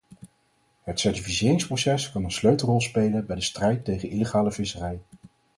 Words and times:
Het 0.83 0.99
certificeringsproces 0.99 2.11
kan 2.11 2.23
een 2.23 2.31
sleutelrol 2.31 2.81
spelen 2.81 3.25
bij 3.25 3.35
de 3.35 3.41
strijd 3.41 3.85
tegen 3.85 4.09
illegale 4.09 4.51
visserij. 4.51 4.99